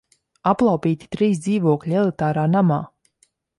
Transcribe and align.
Aplaupīti 0.51 1.09
trīs 1.17 1.43
dzīvokļi 1.45 1.99
elitārā 2.01 2.49
namā! 2.57 2.83